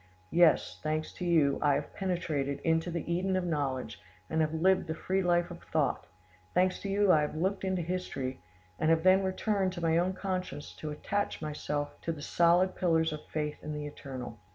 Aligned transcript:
Yes, 0.31 0.79
thanks 0.81 1.13
to 1.13 1.25
you, 1.25 1.59
I 1.61 1.75
have 1.75 1.93
penetrated 1.93 2.59
into 2.61 2.89
the 2.89 3.07
Eden 3.13 3.35
of 3.35 3.45
knowledge, 3.45 4.01
and 4.31 4.41
have 4.41 4.51
lived 4.55 4.87
the 4.87 4.95
free 4.95 5.21
life 5.21 5.51
of 5.51 5.61
thought; 5.61 6.07
thanks 6.55 6.79
to 6.79 6.89
you, 6.89 7.11
I 7.11 7.21
have 7.21 7.35
looked 7.35 7.63
into 7.63 7.83
history, 7.83 8.41
and 8.79 8.89
have 8.89 9.03
then 9.03 9.23
returned 9.23 9.73
to 9.73 9.81
my 9.81 9.99
own 9.99 10.13
conscience 10.13 10.73
to 10.77 10.89
attach 10.89 11.39
myself 11.39 12.01
to 12.01 12.11
the 12.11 12.23
solid 12.23 12.75
pillars 12.75 13.13
of 13.13 13.23
faith 13.27 13.59
in 13.63 13.73
the 13.73 13.85
Eternal. 13.85 14.39